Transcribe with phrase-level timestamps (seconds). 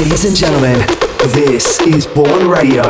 [0.00, 0.78] Ladies and gentlemen,
[1.34, 2.82] this is Bourne Radio.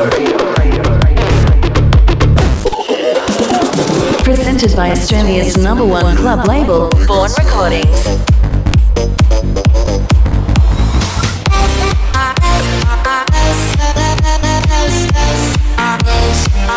[4.22, 8.04] Presented by Australia's number one club label, Bourne Recordings.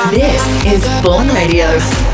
[0.09, 2.12] This is Bourne Radio.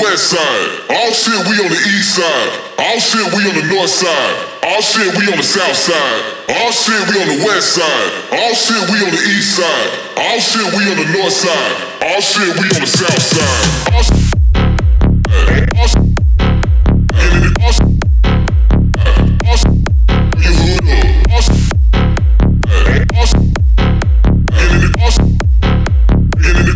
[0.00, 0.70] West side.
[0.88, 2.50] All shit, we on the east side.
[2.78, 4.36] All shit, we on the north side.
[4.62, 6.22] All shit, we on the south side.
[6.48, 8.10] All shit, we on the west side.
[8.32, 9.90] All shit, we on the east side.
[10.16, 11.74] All shit, we on the north side.
[12.02, 13.92] All shit, we on the south side.
[13.92, 14.22] All shit,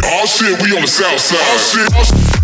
[0.04, 1.38] all shit, we on the south side.
[1.38, 2.35] All shit, all shit.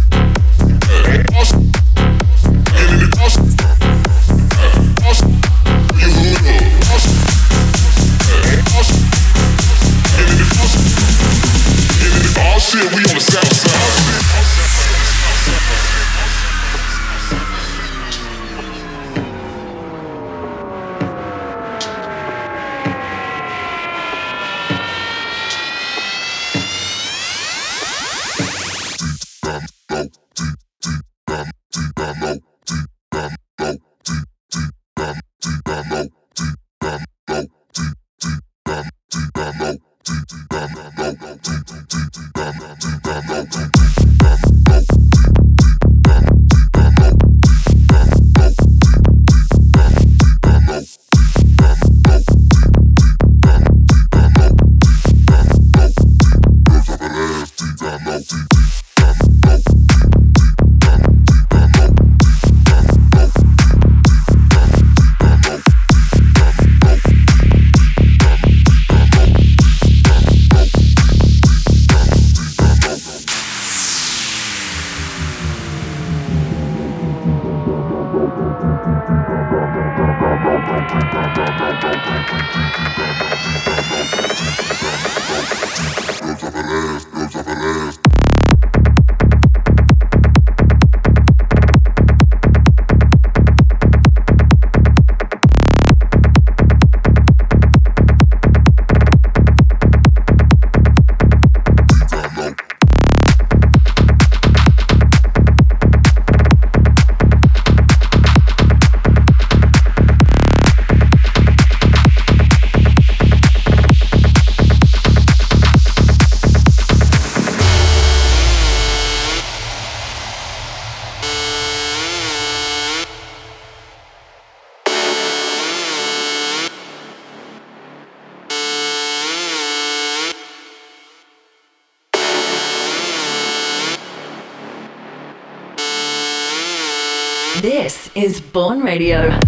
[138.53, 139.42] Bourne Radio.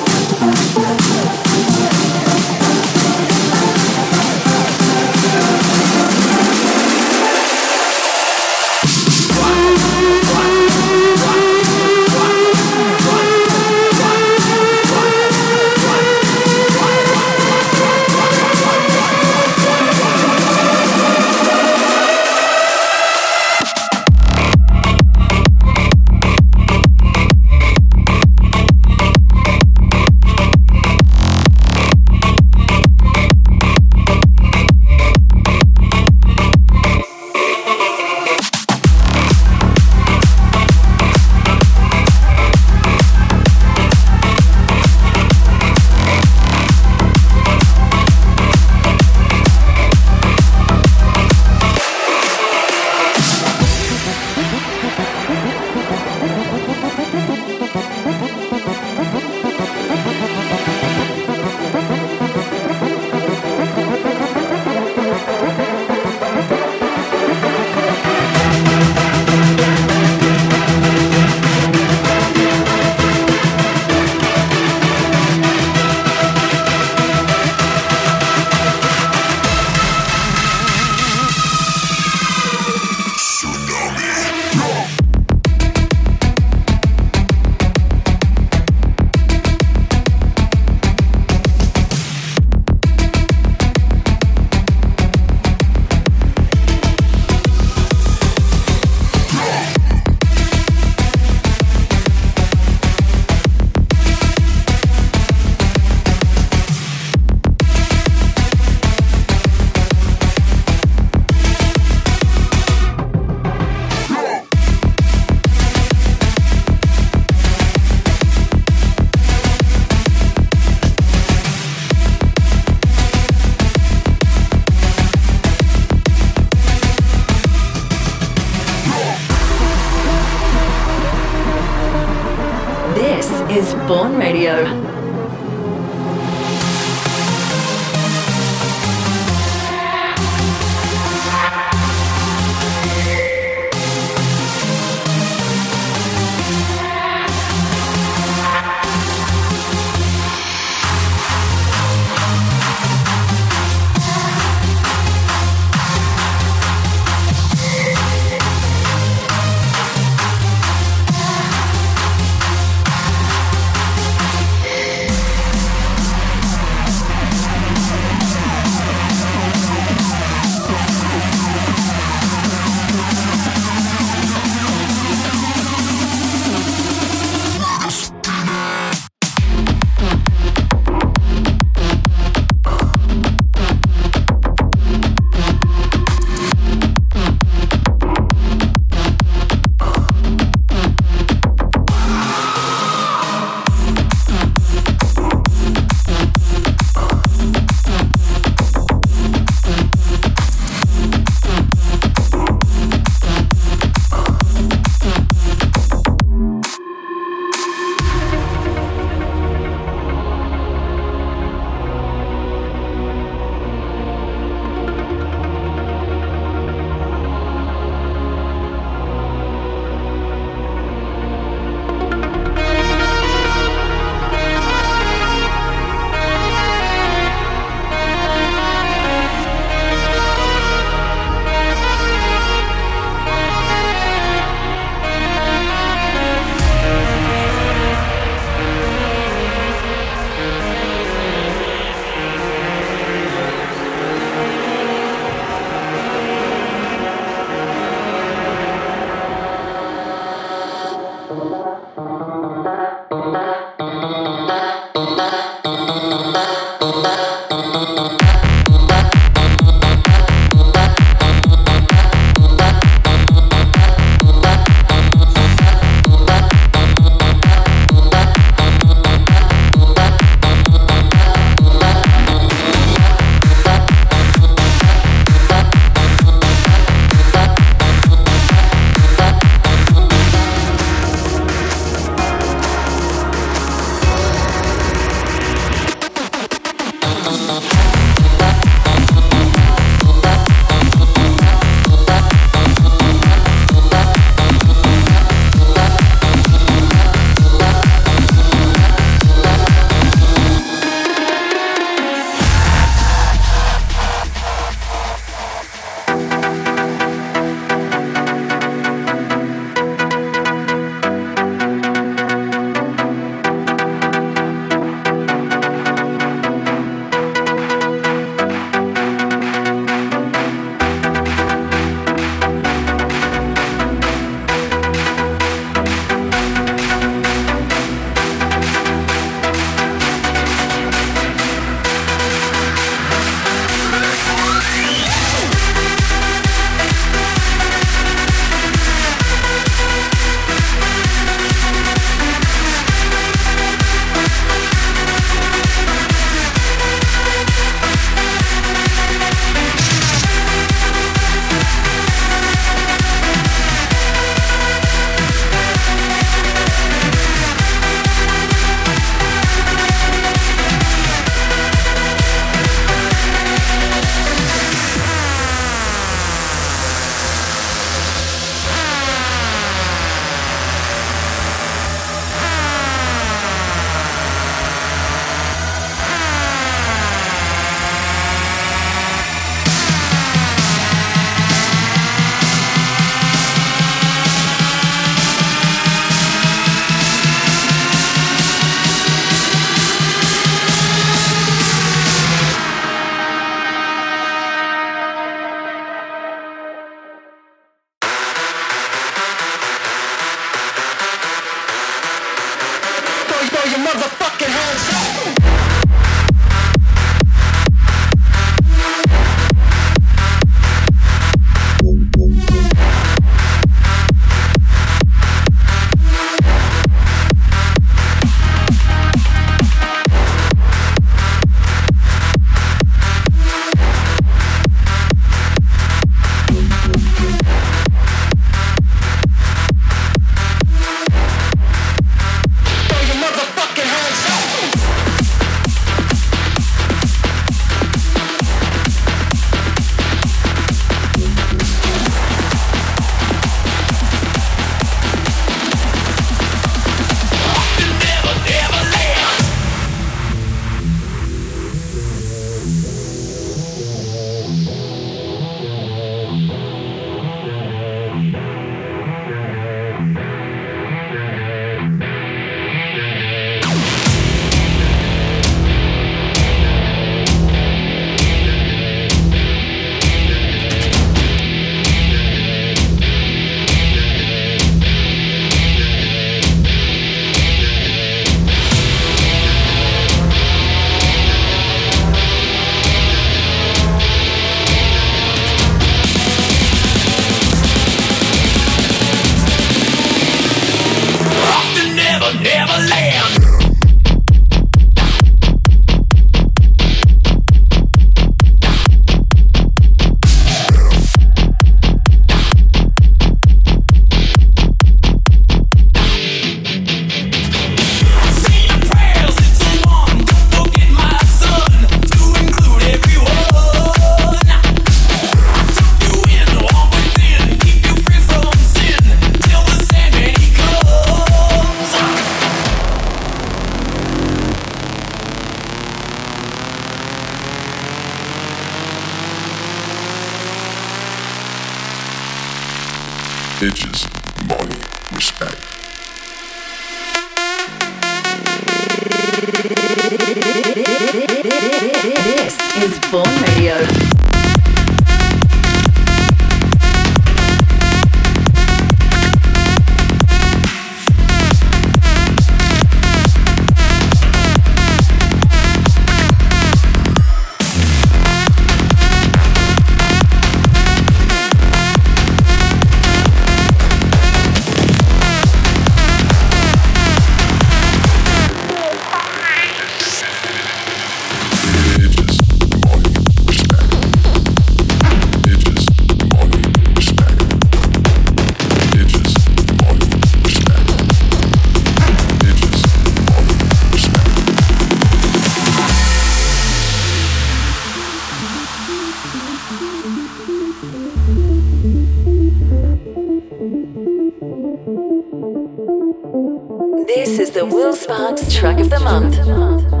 [599.03, 600.00] Mund.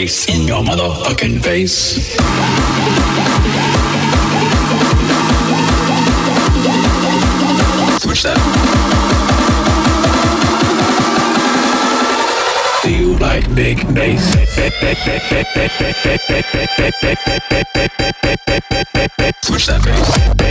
[0.00, 2.16] Face in your motherfucking face.
[8.00, 8.38] Switch that.
[12.82, 14.24] Do you like big bass?
[19.42, 20.49] Switch that bass.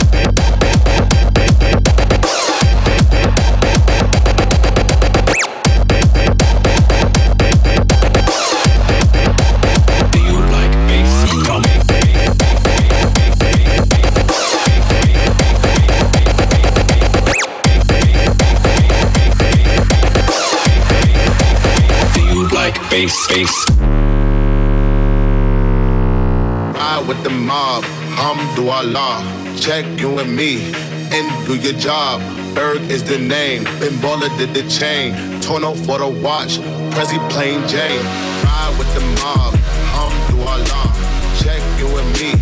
[27.50, 27.84] Mob,
[28.20, 29.26] Allah.
[29.60, 30.72] Check you and me,
[31.12, 32.22] and do your job.
[32.54, 33.64] Ferg is the name,
[34.04, 35.16] Baller did the chain.
[35.42, 36.60] Torno for the watch,
[36.94, 38.06] Prezi plain Jane.
[38.46, 39.58] Ride with the mob,
[39.98, 40.94] Allah.
[41.42, 42.38] Check you and me,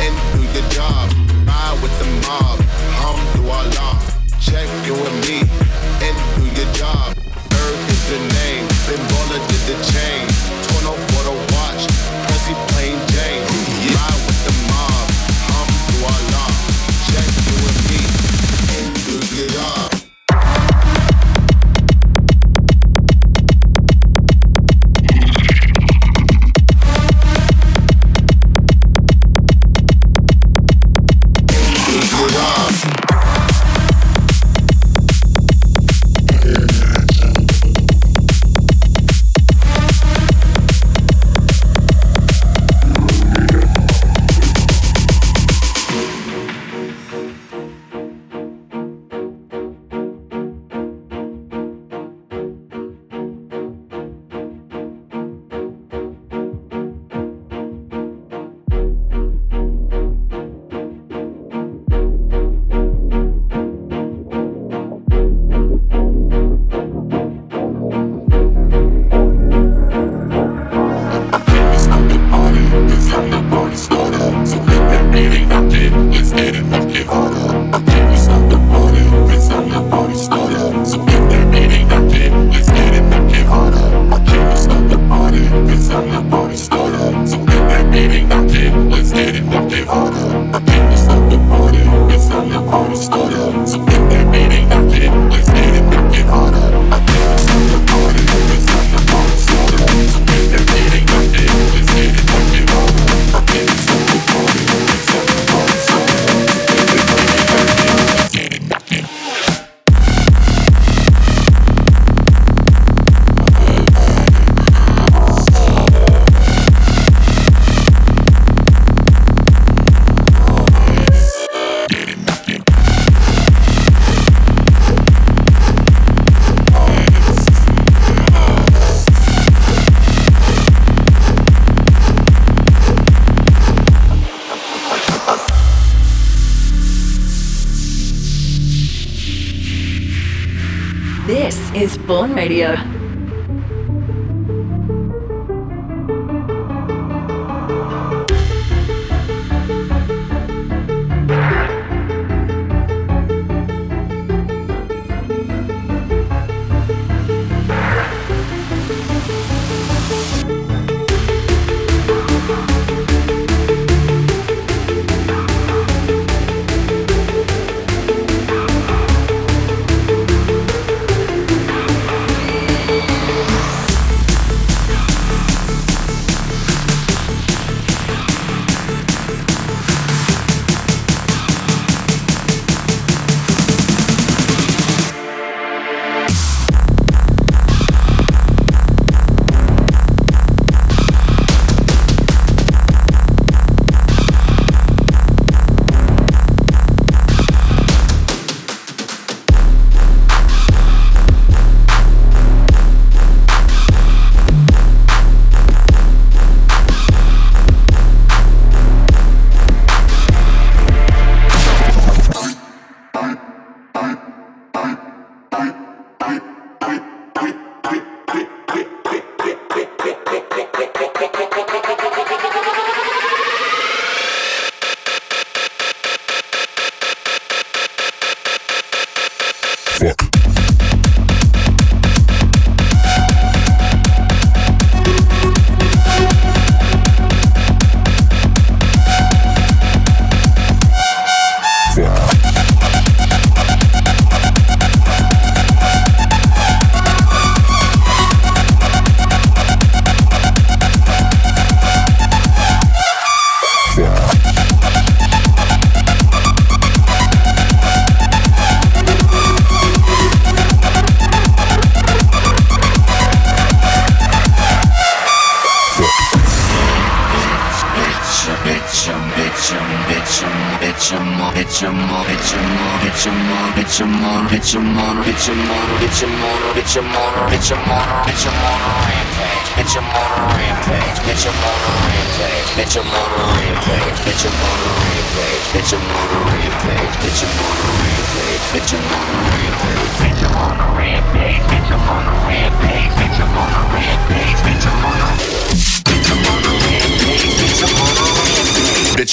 [0.00, 1.04] and do your job.
[1.44, 2.56] Ride with the mob,
[3.04, 4.00] Allah.
[4.40, 5.38] Check you and me,
[6.00, 7.12] and do your job.
[7.52, 8.64] Ferg is the name.
[8.88, 10.24] Baller did the chain.
[10.64, 11.05] Torn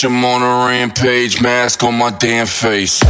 [0.06, 3.02] I'm on a rampage, mask on my damn face.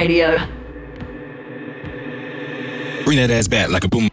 [0.00, 0.34] Radio.
[3.04, 4.09] Bring that ass back like a boom.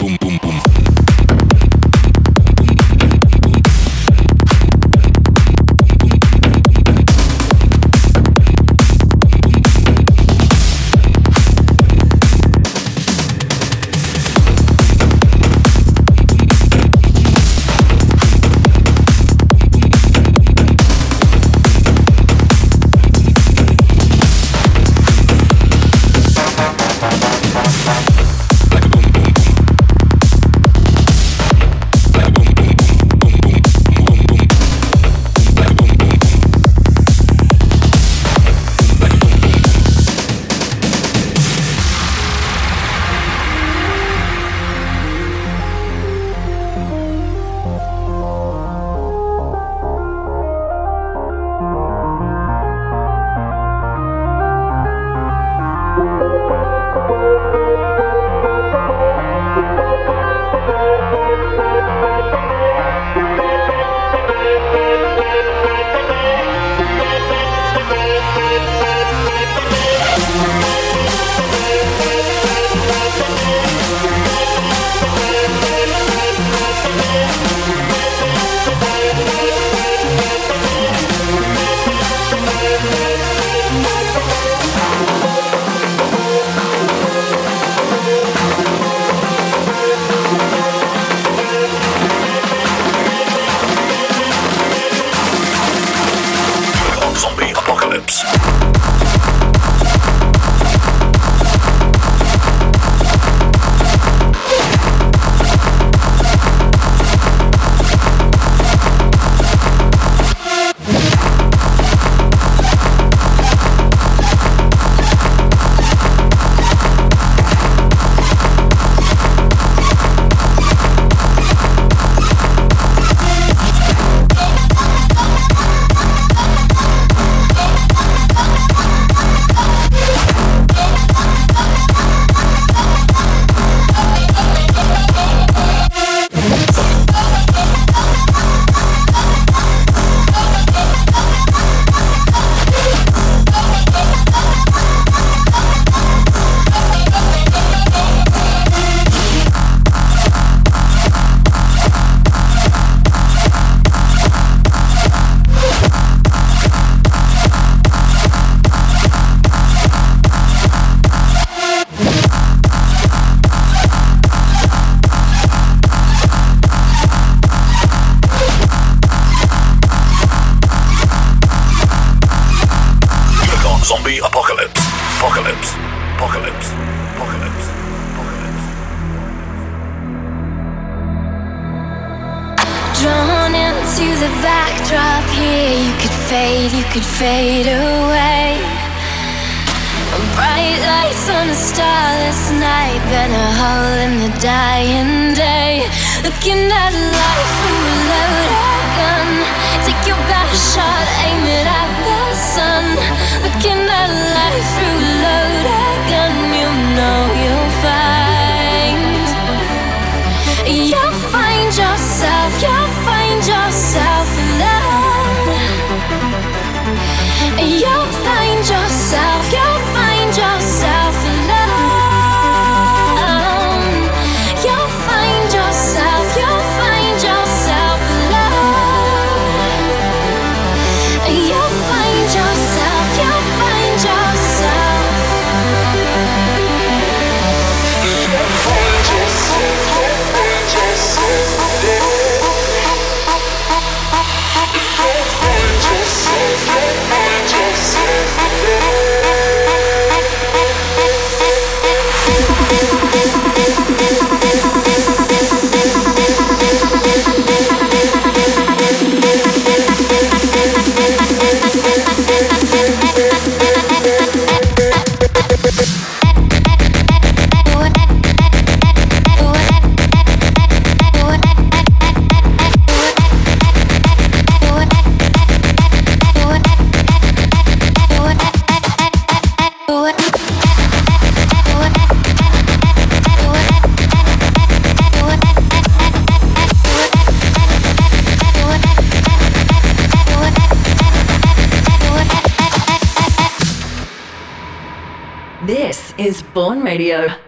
[296.98, 297.47] Radio.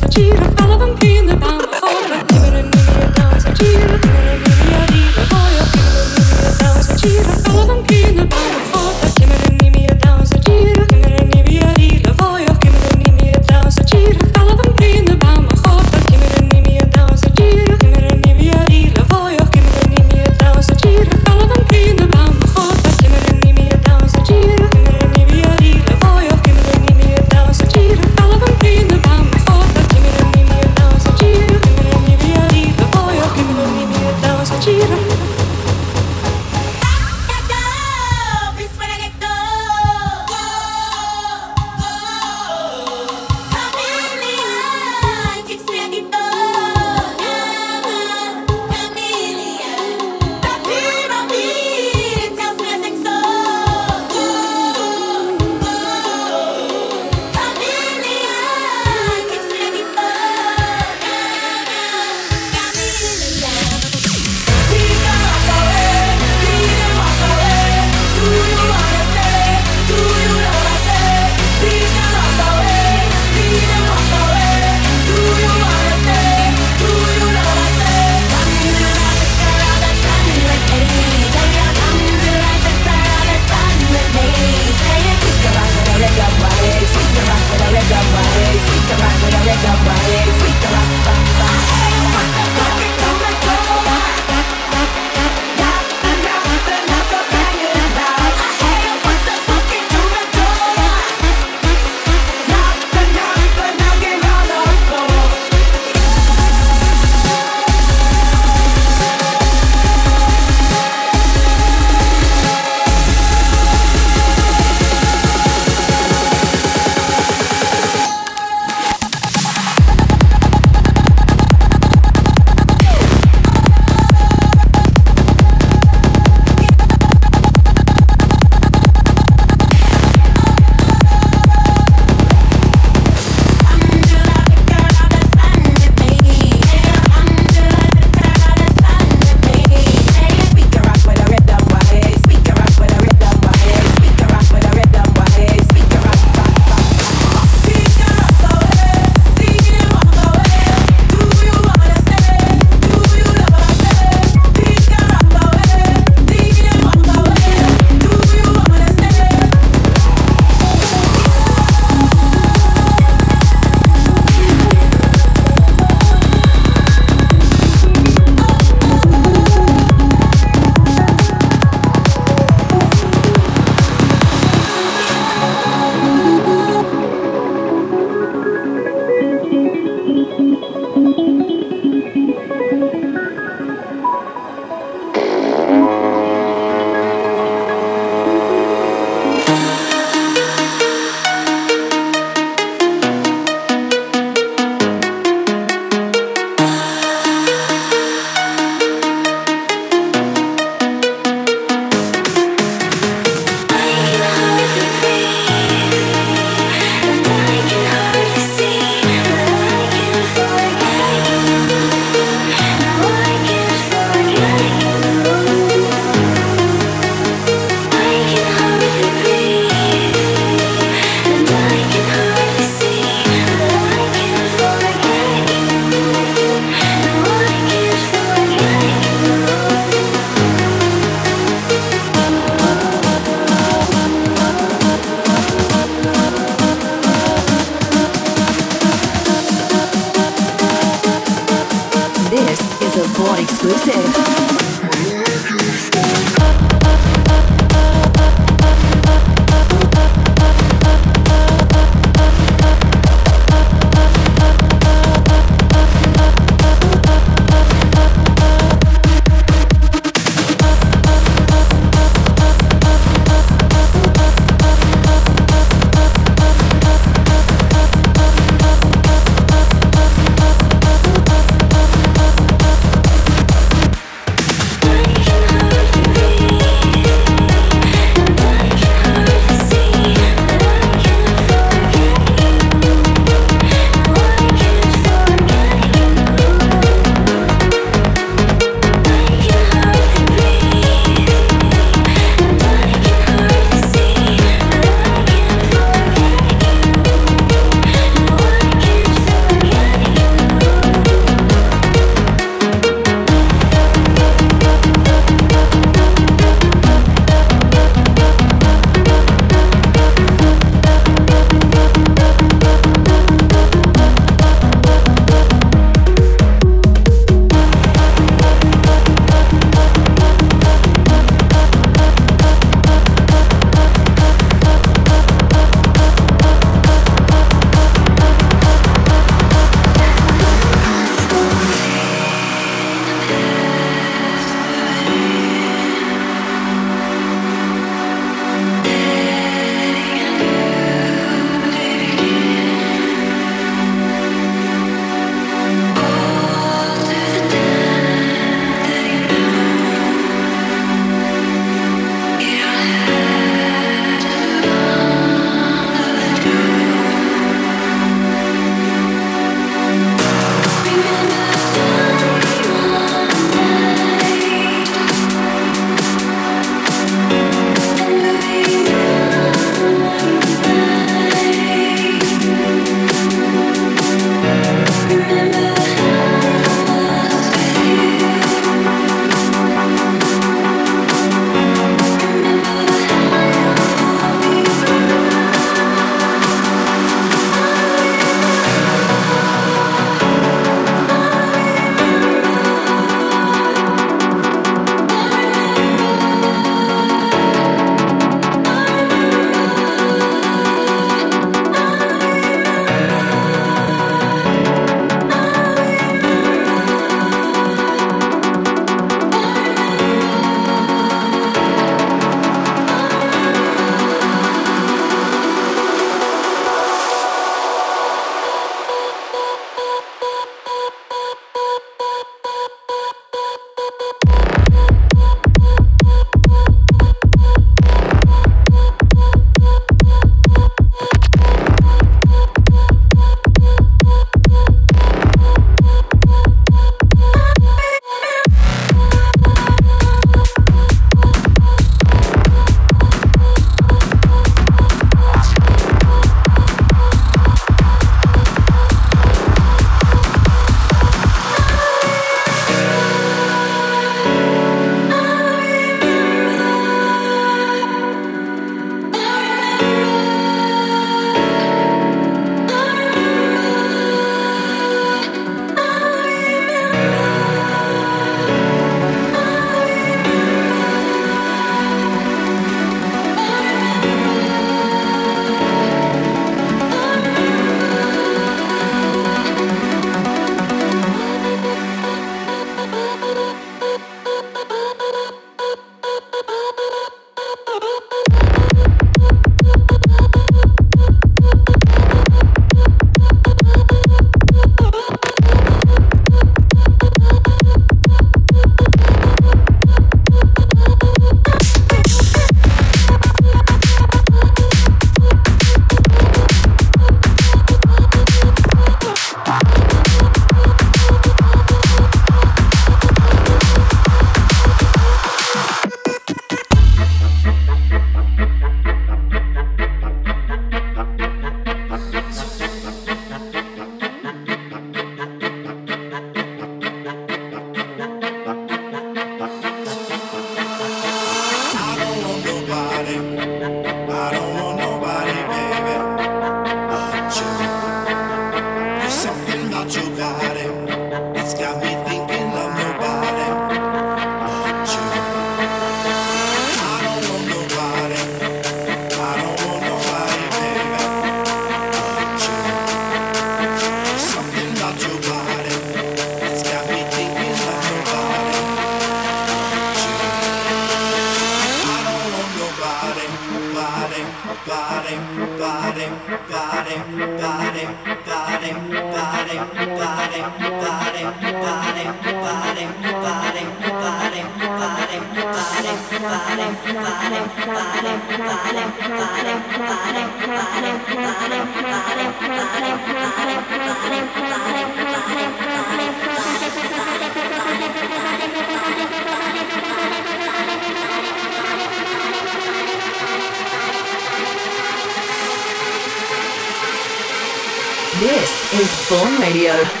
[598.81, 600.00] Is Bourne Radio.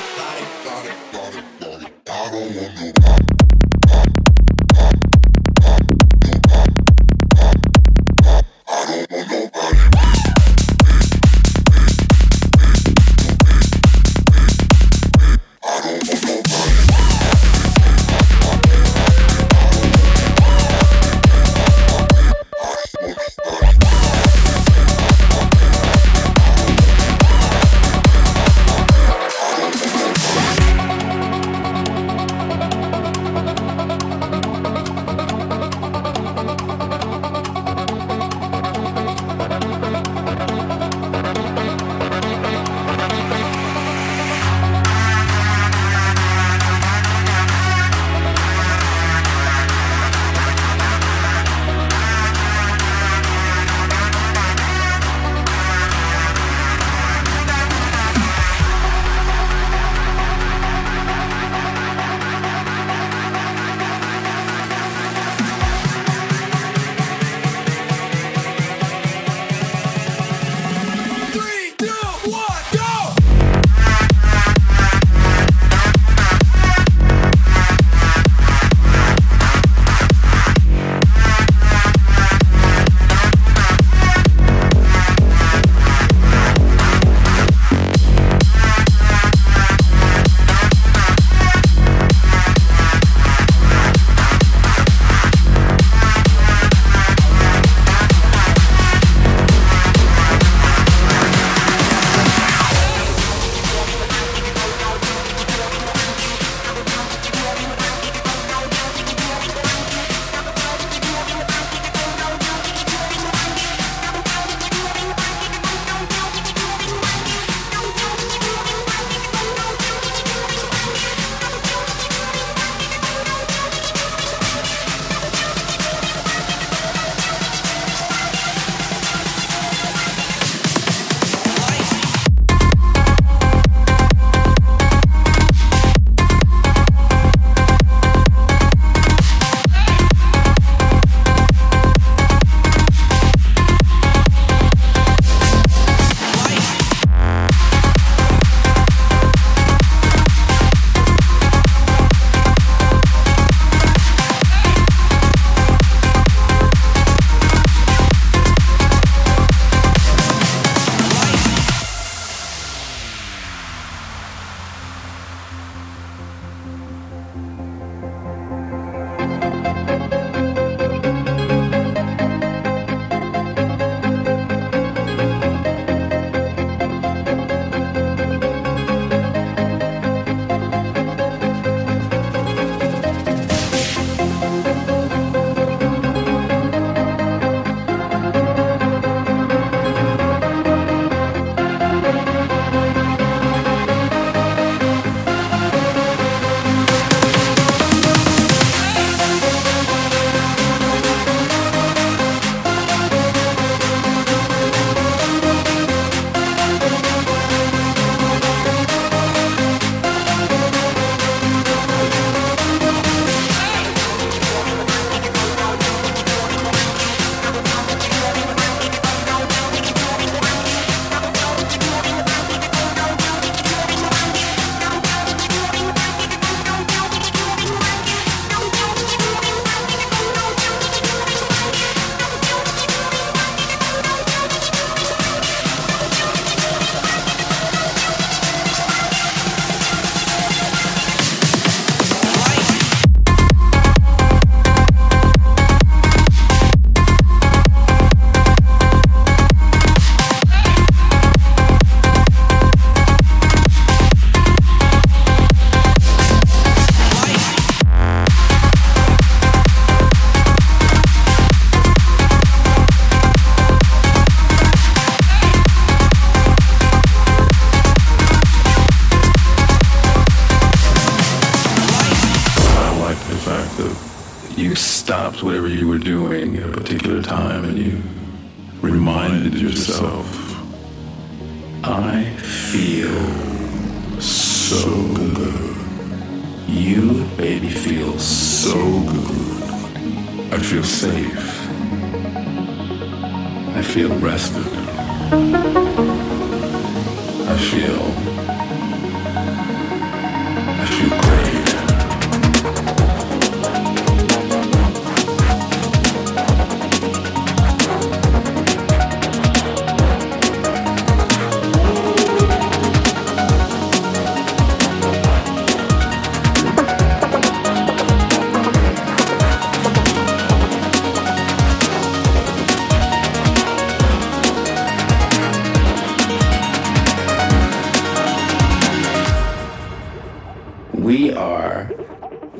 [331.11, 331.91] we are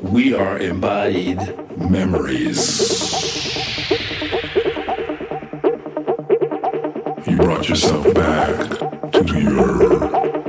[0.02, 1.38] we are embodied
[1.78, 2.60] memories.
[7.26, 8.54] You brought yourself back
[9.12, 10.41] to your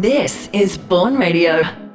[0.00, 1.89] This is Bourne Radio.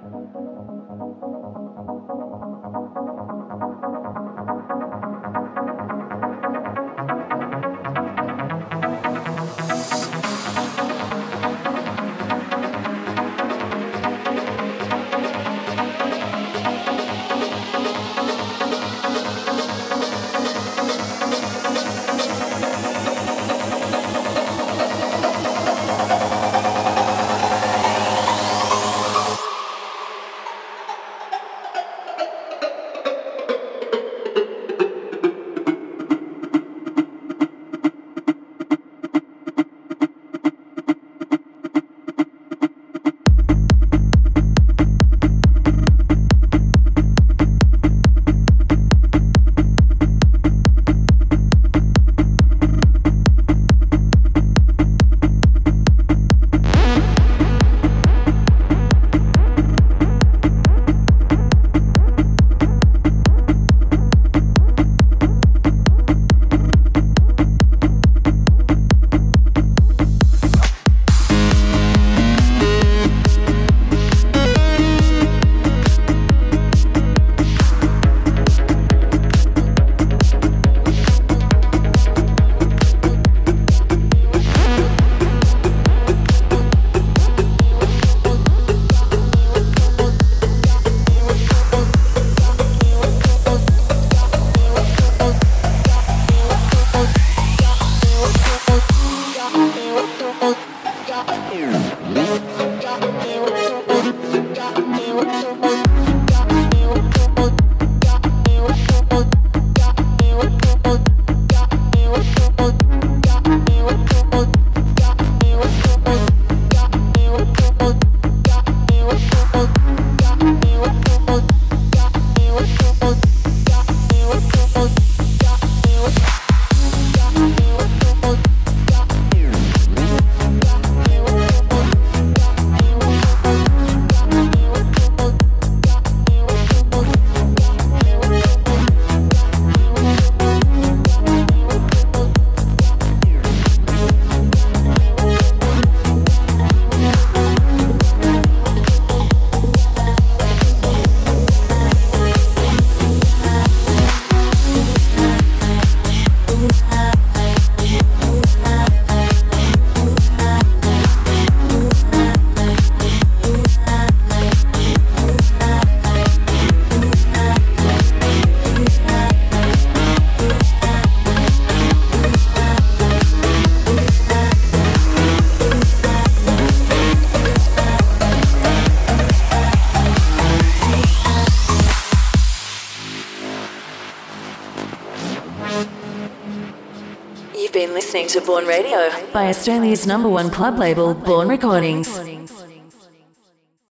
[188.26, 192.25] Listening to Bourne Radio by Australia's number one club label, Bourne Recordings.